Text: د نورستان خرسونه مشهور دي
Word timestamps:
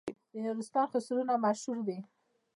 د 0.31 0.33
نورستان 0.45 0.85
خرسونه 0.91 1.33
مشهور 1.45 1.77
دي 1.87 1.97